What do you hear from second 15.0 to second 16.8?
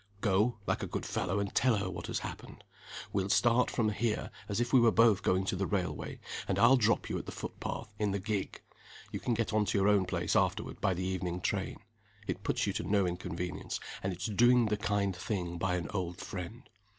thing by an old friend.